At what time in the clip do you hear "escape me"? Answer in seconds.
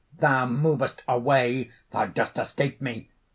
2.39-3.09